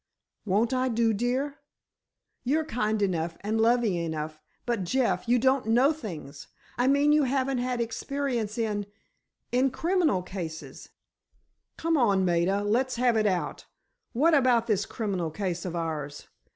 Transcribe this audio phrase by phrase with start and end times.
[0.45, 1.59] "Won't I do, dear?"
[2.43, 6.47] "You're kind enough and loving enough—but, Jeff, you don't know things!
[6.75, 10.89] I mean, you haven't had experience in—in criminal cases——"
[11.77, 13.67] "Come on, Maida, let's have it out.
[14.13, 16.27] What about this criminal case of ours?